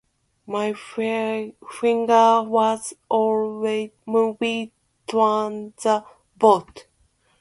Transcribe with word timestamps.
My 0.47 0.73
finger 0.73 1.53
was 2.41 2.93
already 3.11 3.93
moving 4.07 4.71
towards 5.05 5.83
the 5.83 6.05
button. 6.39 6.83